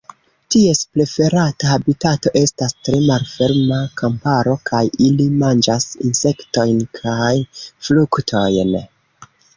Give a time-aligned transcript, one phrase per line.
[0.53, 8.77] Ties preferata habitato estas tre malferma kamparo, kaj ili manĝas insektojn kaj fruktojn.